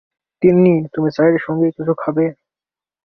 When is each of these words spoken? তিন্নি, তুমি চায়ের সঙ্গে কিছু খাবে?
তিন্নি, 0.41 0.75
তুমি 0.93 1.09
চায়ের 1.15 1.41
সঙ্গে 1.45 1.67
কিছু 1.69 1.93
খাবে? 2.01 2.25